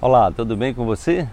Olá, 0.00 0.30
tudo 0.30 0.56
bem 0.56 0.72
com 0.72 0.86
você? 0.86 1.26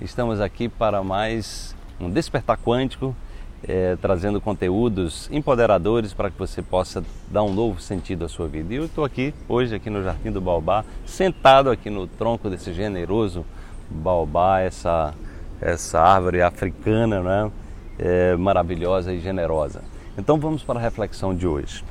Estamos 0.00 0.40
aqui 0.40 0.68
para 0.68 1.04
mais 1.04 1.72
um 2.00 2.10
Despertar 2.10 2.58
Quântico, 2.58 3.14
é, 3.62 3.94
trazendo 3.94 4.40
conteúdos 4.40 5.30
empoderadores 5.30 6.12
para 6.12 6.28
que 6.28 6.36
você 6.36 6.60
possa 6.60 7.04
dar 7.30 7.44
um 7.44 7.54
novo 7.54 7.80
sentido 7.80 8.24
à 8.24 8.28
sua 8.28 8.48
vida. 8.48 8.74
E 8.74 8.76
eu 8.78 8.86
estou 8.86 9.04
aqui 9.04 9.32
hoje 9.48 9.72
aqui 9.72 9.88
no 9.88 10.02
Jardim 10.02 10.32
do 10.32 10.40
Baobá, 10.40 10.84
sentado 11.06 11.70
aqui 11.70 11.88
no 11.88 12.08
tronco 12.08 12.50
desse 12.50 12.72
generoso 12.72 13.46
baobá, 13.88 14.62
essa, 14.62 15.14
essa 15.60 16.00
árvore 16.00 16.42
africana, 16.42 17.22
né? 17.22 17.52
É, 18.00 18.34
maravilhosa 18.34 19.12
e 19.12 19.20
generosa. 19.20 19.84
Então 20.18 20.40
vamos 20.40 20.64
para 20.64 20.80
a 20.80 20.82
reflexão 20.82 21.36
de 21.36 21.46
hoje. 21.46 21.84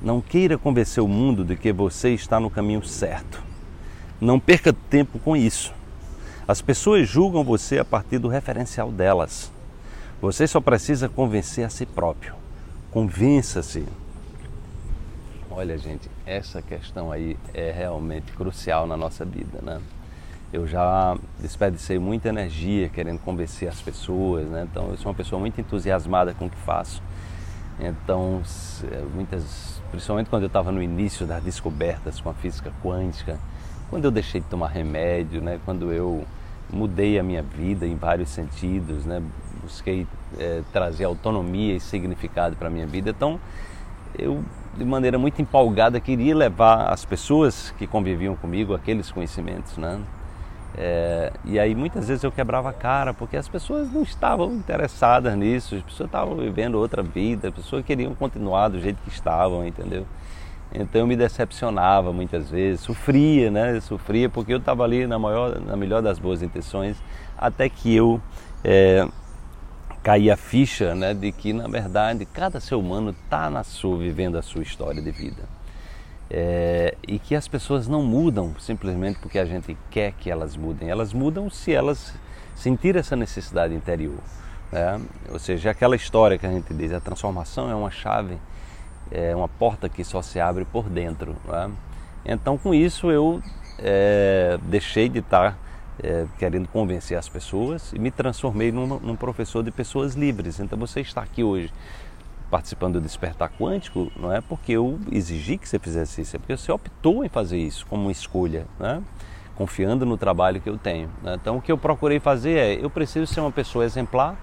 Não 0.00 0.20
queira 0.20 0.56
convencer 0.56 1.02
o 1.02 1.08
mundo 1.08 1.44
de 1.44 1.56
que 1.56 1.72
você 1.72 2.10
está 2.10 2.38
no 2.38 2.48
caminho 2.48 2.84
certo. 2.84 3.47
Não 4.20 4.40
perca 4.40 4.72
tempo 4.72 5.18
com 5.18 5.36
isso. 5.36 5.72
As 6.46 6.60
pessoas 6.62 7.08
julgam 7.08 7.44
você 7.44 7.78
a 7.78 7.84
partir 7.84 8.18
do 8.18 8.28
referencial 8.28 8.90
delas. 8.90 9.52
Você 10.20 10.46
só 10.46 10.60
precisa 10.60 11.08
convencer 11.08 11.64
a 11.64 11.68
si 11.68 11.86
próprio. 11.86 12.34
Convença-se. 12.90 13.84
Olha, 15.50 15.76
gente, 15.76 16.10
essa 16.24 16.62
questão 16.62 17.12
aí 17.12 17.36
é 17.52 17.70
realmente 17.70 18.32
crucial 18.32 18.86
na 18.86 18.96
nossa 18.96 19.24
vida, 19.24 19.60
né? 19.62 19.80
Eu 20.52 20.66
já 20.66 21.16
desperdicei 21.38 21.98
muita 21.98 22.30
energia 22.30 22.88
querendo 22.88 23.18
convencer 23.18 23.68
as 23.68 23.80
pessoas, 23.80 24.48
né? 24.48 24.66
Então, 24.70 24.88
eu 24.88 24.96
sou 24.96 25.08
uma 25.08 25.14
pessoa 25.14 25.38
muito 25.38 25.60
entusiasmada 25.60 26.32
com 26.32 26.46
o 26.46 26.50
que 26.50 26.56
faço. 26.56 27.02
Então, 27.78 28.42
muitas, 29.14 29.80
principalmente 29.90 30.30
quando 30.30 30.44
eu 30.44 30.48
estava 30.48 30.72
no 30.72 30.82
início 30.82 31.26
das 31.26 31.42
descobertas 31.42 32.20
com 32.20 32.30
a 32.30 32.34
física 32.34 32.72
quântica, 32.82 33.38
quando 33.90 34.04
eu 34.04 34.10
deixei 34.10 34.40
de 34.40 34.46
tomar 34.46 34.68
remédio, 34.68 35.40
né? 35.40 35.58
Quando 35.64 35.92
eu 35.92 36.24
mudei 36.70 37.18
a 37.18 37.22
minha 37.22 37.42
vida 37.42 37.86
em 37.86 37.96
vários 37.96 38.28
sentidos, 38.28 39.04
né? 39.04 39.22
Busquei 39.62 40.06
é, 40.38 40.62
trazer 40.72 41.04
autonomia 41.04 41.74
e 41.74 41.80
significado 41.80 42.56
para 42.56 42.68
a 42.68 42.70
minha 42.70 42.86
vida. 42.86 43.10
Então, 43.10 43.40
eu 44.18 44.42
de 44.76 44.84
maneira 44.84 45.18
muito 45.18 45.42
empolgada 45.42 45.98
queria 45.98 46.36
levar 46.36 46.92
as 46.92 47.04
pessoas 47.04 47.74
que 47.76 47.86
conviviam 47.86 48.36
comigo 48.36 48.74
aqueles 48.74 49.10
conhecimentos, 49.10 49.76
né? 49.76 50.00
É, 50.76 51.32
e 51.44 51.58
aí 51.58 51.74
muitas 51.74 52.06
vezes 52.06 52.22
eu 52.22 52.30
quebrava 52.30 52.70
a 52.70 52.72
cara 52.72 53.12
porque 53.12 53.36
as 53.36 53.48
pessoas 53.48 53.90
não 53.90 54.02
estavam 54.02 54.52
interessadas 54.52 55.34
nisso, 55.36 55.74
as 55.74 55.82
pessoas 55.82 56.08
estavam 56.08 56.36
vivendo 56.36 56.76
outra 56.76 57.02
vida, 57.02 57.48
as 57.48 57.54
pessoas 57.54 57.84
queriam 57.84 58.14
continuar 58.14 58.68
do 58.68 58.80
jeito 58.80 58.98
que 59.02 59.08
estavam, 59.08 59.66
entendeu? 59.66 60.06
Então 60.72 61.00
eu 61.00 61.06
me 61.06 61.16
decepcionava 61.16 62.12
muitas 62.12 62.50
vezes, 62.50 62.80
sofria, 62.80 63.50
né? 63.50 63.80
Sofria 63.80 64.28
porque 64.28 64.52
eu 64.52 64.58
estava 64.58 64.84
ali 64.84 65.06
na, 65.06 65.18
maior, 65.18 65.60
na 65.60 65.76
melhor 65.76 66.02
das 66.02 66.18
boas 66.18 66.42
intenções, 66.42 66.96
até 67.36 67.68
que 67.68 67.94
eu 67.94 68.20
é, 68.62 69.06
caí 70.02 70.30
a 70.30 70.36
ficha 70.36 70.94
né, 70.94 71.14
de 71.14 71.32
que, 71.32 71.52
na 71.52 71.68
verdade, 71.68 72.24
cada 72.26 72.60
ser 72.60 72.74
humano 72.74 73.10
está 73.10 73.50
na 73.50 73.64
sua, 73.64 73.98
vivendo 73.98 74.36
a 74.36 74.42
sua 74.42 74.62
história 74.62 75.02
de 75.02 75.10
vida. 75.10 75.42
É, 76.30 76.94
e 77.06 77.18
que 77.18 77.34
as 77.34 77.48
pessoas 77.48 77.88
não 77.88 78.02
mudam 78.02 78.54
simplesmente 78.58 79.18
porque 79.18 79.38
a 79.38 79.46
gente 79.46 79.76
quer 79.90 80.12
que 80.12 80.30
elas 80.30 80.56
mudem. 80.56 80.90
Elas 80.90 81.12
mudam 81.12 81.48
se 81.48 81.72
elas 81.72 82.14
sentirem 82.54 83.00
essa 83.00 83.16
necessidade 83.16 83.74
interior. 83.74 84.18
Né? 84.70 85.00
Ou 85.30 85.38
seja, 85.38 85.70
aquela 85.70 85.96
história 85.96 86.36
que 86.36 86.46
a 86.46 86.50
gente 86.50 86.72
diz, 86.74 86.92
a 86.92 87.00
transformação 87.00 87.70
é 87.70 87.74
uma 87.74 87.90
chave, 87.90 88.36
é 89.10 89.34
uma 89.34 89.48
porta 89.48 89.88
que 89.88 90.04
só 90.04 90.22
se 90.22 90.40
abre 90.40 90.64
por 90.64 90.88
dentro. 90.88 91.36
Né? 91.46 91.70
Então, 92.24 92.58
com 92.58 92.74
isso, 92.74 93.10
eu 93.10 93.42
é, 93.78 94.58
deixei 94.62 95.08
de 95.08 95.20
estar 95.20 95.56
é, 96.02 96.26
querendo 96.38 96.68
convencer 96.68 97.16
as 97.18 97.28
pessoas 97.28 97.92
e 97.92 97.98
me 97.98 98.10
transformei 98.10 98.70
num, 98.70 98.86
num 98.98 99.16
professor 99.16 99.62
de 99.62 99.70
pessoas 99.70 100.14
livres. 100.14 100.60
Então, 100.60 100.78
você 100.78 101.00
está 101.00 101.22
aqui 101.22 101.42
hoje 101.42 101.72
participando 102.50 102.94
do 102.94 103.00
Despertar 103.02 103.50
Quântico, 103.58 104.10
não 104.16 104.32
é 104.32 104.40
porque 104.40 104.72
eu 104.72 104.98
exigi 105.12 105.58
que 105.58 105.68
você 105.68 105.78
fizesse 105.78 106.22
isso, 106.22 106.36
é 106.36 106.38
porque 106.38 106.56
você 106.56 106.72
optou 106.72 107.22
em 107.24 107.28
fazer 107.28 107.58
isso 107.58 107.86
como 107.86 108.02
uma 108.02 108.12
escolha, 108.12 108.66
né? 108.78 109.02
confiando 109.54 110.06
no 110.06 110.16
trabalho 110.16 110.60
que 110.60 110.70
eu 110.70 110.78
tenho. 110.78 111.10
Né? 111.22 111.34
Então, 111.34 111.56
o 111.56 111.60
que 111.60 111.70
eu 111.70 111.76
procurei 111.76 112.20
fazer 112.20 112.52
é: 112.52 112.84
eu 112.84 112.88
preciso 112.88 113.26
ser 113.26 113.40
uma 113.40 113.50
pessoa 113.50 113.84
exemplar, 113.84 114.36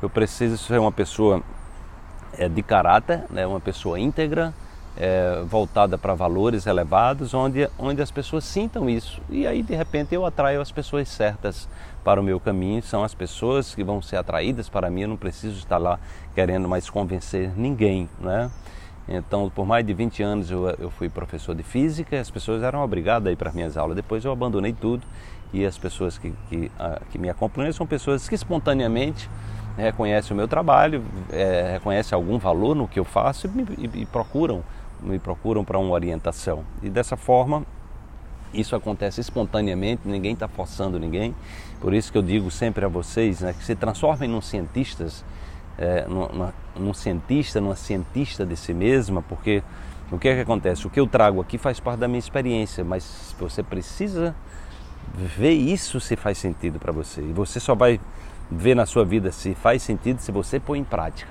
eu 0.00 0.08
preciso 0.08 0.56
ser 0.56 0.80
uma 0.80 0.90
pessoa 0.90 1.42
é, 2.38 2.48
de 2.48 2.62
caráter, 2.62 3.24
né? 3.30 3.46
uma 3.46 3.60
pessoa 3.60 3.98
íntegra, 3.98 4.52
é, 4.96 5.42
voltada 5.46 5.98
para 5.98 6.14
valores 6.14 6.66
elevados, 6.66 7.34
onde, 7.34 7.68
onde 7.78 8.00
as 8.00 8.10
pessoas 8.10 8.44
sintam 8.44 8.88
isso. 8.88 9.20
E 9.28 9.46
aí, 9.46 9.62
de 9.62 9.74
repente, 9.74 10.14
eu 10.14 10.24
atraio 10.24 10.60
as 10.60 10.72
pessoas 10.72 11.08
certas 11.08 11.68
para 12.02 12.20
o 12.20 12.24
meu 12.24 12.40
caminho. 12.40 12.82
São 12.82 13.04
as 13.04 13.14
pessoas 13.14 13.74
que 13.74 13.84
vão 13.84 14.00
ser 14.00 14.16
atraídas 14.16 14.68
para 14.68 14.88
mim. 14.88 15.02
Eu 15.02 15.08
não 15.08 15.16
preciso 15.16 15.58
estar 15.58 15.78
lá 15.78 15.98
querendo 16.34 16.68
mais 16.68 16.88
convencer 16.88 17.50
ninguém, 17.56 18.08
né? 18.20 18.50
Então, 19.08 19.50
por 19.54 19.64
mais 19.64 19.86
de 19.86 19.94
20 19.94 20.22
anos 20.22 20.50
eu, 20.50 20.68
eu 20.80 20.90
fui 20.90 21.08
professor 21.08 21.54
de 21.54 21.62
física, 21.62 22.18
as 22.18 22.28
pessoas 22.28 22.62
eram 22.62 22.82
obrigadas 22.82 23.28
a 23.28 23.32
ir 23.32 23.36
para 23.36 23.50
as 23.50 23.54
minhas 23.54 23.76
aulas. 23.76 23.94
Depois 23.94 24.24
eu 24.24 24.32
abandonei 24.32 24.72
tudo 24.72 25.06
e 25.52 25.64
as 25.64 25.78
pessoas 25.78 26.18
que, 26.18 26.32
que, 26.48 26.70
a, 26.78 27.00
que 27.10 27.18
me 27.18 27.30
acompanham 27.30 27.72
são 27.72 27.86
pessoas 27.86 28.28
que 28.28 28.34
espontaneamente 28.34 29.30
reconhecem 29.76 30.32
o 30.32 30.36
meu 30.36 30.48
trabalho, 30.48 31.04
é, 31.30 31.72
reconhecem 31.72 32.14
algum 32.16 32.38
valor 32.38 32.74
no 32.74 32.88
que 32.88 32.98
eu 32.98 33.04
faço 33.04 33.46
e, 33.46 33.84
e, 33.84 34.02
e 34.02 34.06
procuram 34.06 34.62
me 35.00 35.18
procuram 35.18 35.64
para 35.64 35.78
uma 35.78 35.90
orientação. 35.90 36.64
E 36.82 36.88
dessa 36.88 37.16
forma, 37.16 37.64
isso 38.52 38.74
acontece 38.74 39.20
espontaneamente, 39.20 40.02
ninguém 40.04 40.32
está 40.32 40.48
forçando 40.48 40.98
ninguém. 40.98 41.34
Por 41.80 41.92
isso 41.92 42.10
que 42.10 42.18
eu 42.18 42.22
digo 42.22 42.50
sempre 42.50 42.84
a 42.84 42.88
vocês 42.88 43.40
né, 43.40 43.52
que 43.52 43.64
se 43.64 43.74
transformem 43.74 44.28
num 44.28 44.40
cientistas, 44.40 45.24
é, 45.78 46.06
num, 46.08 46.50
num 46.76 46.94
cientista, 46.94 47.60
numa 47.60 47.76
cientista 47.76 48.46
de 48.46 48.56
si 48.56 48.72
mesma, 48.72 49.22
porque 49.22 49.62
o 50.10 50.18
que 50.18 50.28
é 50.28 50.34
que 50.34 50.40
acontece? 50.40 50.86
O 50.86 50.90
que 50.90 51.00
eu 51.00 51.06
trago 51.06 51.40
aqui 51.40 51.58
faz 51.58 51.80
parte 51.80 52.00
da 52.00 52.08
minha 52.08 52.18
experiência, 52.18 52.84
mas 52.84 53.34
você 53.38 53.62
precisa 53.62 54.34
ver 55.14 55.52
isso 55.52 56.00
se 56.00 56.16
faz 56.16 56.38
sentido 56.38 56.78
para 56.78 56.92
você. 56.92 57.20
E 57.20 57.32
você 57.32 57.60
só 57.60 57.74
vai 57.74 58.00
ver 58.50 58.74
na 58.74 58.86
sua 58.86 59.04
vida 59.04 59.32
se 59.32 59.54
faz 59.54 59.82
sentido 59.82 60.20
se 60.20 60.30
você 60.30 60.60
pôr 60.60 60.76
em 60.76 60.84
prática. 60.84 61.30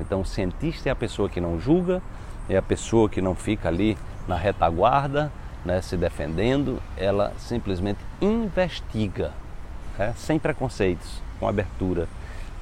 Então, 0.00 0.20
o 0.20 0.24
cientista 0.24 0.88
é 0.88 0.92
a 0.92 0.96
pessoa 0.96 1.28
que 1.28 1.40
não 1.40 1.60
julga, 1.60 2.02
é 2.48 2.56
a 2.56 2.62
pessoa 2.62 3.08
que 3.08 3.20
não 3.20 3.34
fica 3.34 3.68
ali 3.68 3.96
na 4.26 4.36
retaguarda, 4.36 5.30
né, 5.64 5.80
se 5.82 5.96
defendendo, 5.96 6.80
ela 6.96 7.32
simplesmente 7.38 7.98
investiga, 8.20 9.32
né, 9.98 10.14
sem 10.16 10.38
preconceitos, 10.38 11.20
com 11.38 11.46
abertura. 11.46 12.08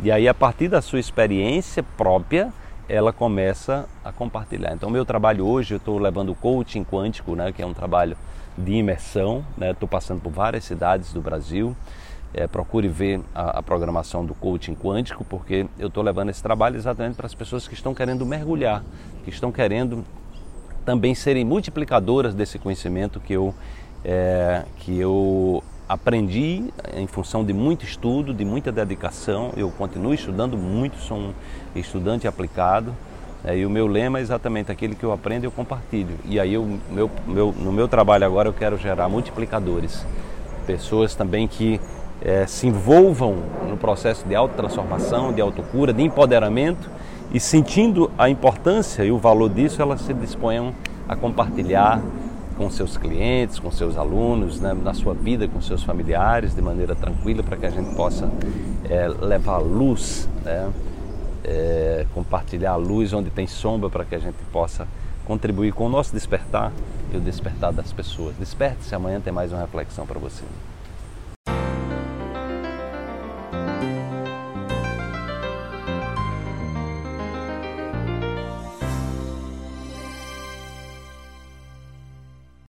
E 0.01 0.11
aí, 0.11 0.29
a 0.29 0.35
partir 0.35 0.69
da 0.69 0.83
sua 0.83 0.99
experiência 0.99 1.83
própria, 1.83 2.53
ela 2.89 3.13
começa 3.13 3.87
a 4.05 4.11
compartilhar. 4.11 4.73
Então, 4.73 4.91
meu 4.91 5.05
trabalho 5.05 5.47
hoje, 5.47 5.75
eu 5.75 5.79
estou 5.79 5.99
levando 5.99 6.31
o 6.31 6.35
coaching 6.35 6.85
quântico, 6.85 7.35
né, 7.35 7.53
que 7.53 7.63
é 7.63 7.67
um 7.67 7.75
trabalho 7.75 8.17
de 8.57 8.73
imersão. 8.73 9.45
Estou 9.61 9.87
né, 9.87 9.91
passando 9.91 10.21
por 10.21 10.33
várias 10.33 10.65
cidades 10.65 11.13
do 11.13 11.21
Brasil. 11.21 11.77
É, 12.35 12.47
procure 12.47 12.89
ver 12.89 13.21
a, 13.35 13.59
a, 13.59 13.63
programação 13.63 14.25
do 14.25 14.35
coaching 14.35 14.75
quântico, 14.75 15.25
porque 15.25 15.67
eu 15.79 15.89
estou 15.89 16.03
levando 16.03 16.29
esse 16.29 16.43
trabalho 16.43 16.77
exatamente 16.77 17.17
para 17.17 17.27
as 17.27 17.35
pessoas 17.35 17.67
que 17.67 17.73
estão 17.73 17.95
querendo 17.95 18.27
mergulhar, 18.27 18.85
que 19.25 19.31
estão 19.31 19.51
querendo 19.51 20.05
também 20.85 21.15
serem 21.15 21.45
multiplicadoras 21.45 22.35
desse 22.35 22.59
conhecimento 22.59 23.19
que 23.19 23.33
eu, 23.33 23.55
é, 24.05 24.65
que 24.79 24.99
eu 24.99 25.63
aprendi 25.89 26.65
em 26.95 27.07
função 27.07 27.45
de 27.45 27.53
muito 27.53 27.85
estudo, 27.85 28.35
de 28.35 28.45
muita 28.45 28.71
dedicação. 28.71 29.53
Eu 29.57 29.71
continuo 29.71 30.13
estudando 30.13 30.57
muito, 30.57 30.99
sou 30.99 31.17
um 31.17 31.35
estudante 31.75 32.29
aplicado. 32.29 32.95
É, 33.45 33.57
e 33.57 33.65
o 33.65 33.71
meu 33.71 33.87
lema 33.87 34.19
é 34.19 34.23
exatamente 34.23 34.71
aquele 34.71 34.95
que 34.95 35.05
eu 35.05 35.13
aprendo 35.13 35.45
e 35.45 35.47
eu 35.47 35.51
compartilho. 35.51 36.19
E 36.25 36.39
aí, 36.41 36.55
eu, 36.55 36.79
meu, 36.91 37.11
meu, 37.27 37.53
no 37.53 37.73
meu 37.73 37.89
trabalho 37.89 38.27
agora, 38.27 38.49
eu 38.49 38.53
quero 38.53 38.77
gerar 38.77 39.09
multiplicadores. 39.09 40.05
Pessoas 40.67 41.15
também 41.15 41.47
que 41.47 41.81
é, 42.23 42.47
se 42.47 42.67
envolvam 42.67 43.37
no 43.69 43.77
processo 43.77 44.27
de 44.27 44.35
autotransformação, 44.35 45.33
de 45.33 45.41
autocura, 45.41 45.93
de 45.93 46.03
empoderamento 46.03 46.91
e 47.33 47.39
sentindo 47.39 48.11
a 48.19 48.29
importância 48.29 49.05
e 49.05 49.11
o 49.11 49.19
valor 49.19 49.51
disso, 49.51 49.81
elas 49.83 50.01
se 50.01 50.15
disponham 50.15 50.73
a 51.09 51.15
compartilhar 51.15 52.03
com 52.57 52.69
seus 52.69 52.97
clientes, 52.97 53.59
com 53.61 53.71
seus 53.71 53.97
alunos, 53.97 54.61
né, 54.61 54.75
na 54.75 54.93
sua 54.93 55.15
vida, 55.15 55.47
com 55.47 55.61
seus 55.61 55.85
familiares, 55.85 56.55
de 56.55 56.61
maneira 56.61 56.95
tranquila, 56.95 57.43
para 57.43 57.57
que 57.57 57.67
a 57.67 57.71
gente 57.71 57.95
possa 57.95 58.29
é, 58.89 59.07
levar 59.07 59.59
luz, 59.59 60.29
né, 60.45 60.69
é, 61.45 62.05
compartilhar 62.13 62.73
a 62.73 62.77
luz 62.77 63.13
onde 63.13 63.31
tem 63.31 63.47
sombra, 63.47 63.89
para 63.89 64.05
que 64.05 64.15
a 64.15 64.19
gente 64.19 64.37
possa 64.53 64.89
contribuir 65.25 65.73
com 65.73 65.87
o 65.87 65.89
nosso 65.89 66.13
despertar 66.13 66.73
e 67.13 67.17
o 67.17 67.21
despertar 67.21 67.73
das 67.73 67.93
pessoas. 67.93 68.35
Desperte-se, 68.37 68.95
amanhã 68.95 69.21
tem 69.21 69.33
mais 69.33 69.53
uma 69.53 69.61
reflexão 69.61 70.05
para 70.05 70.19
você. 70.19 70.43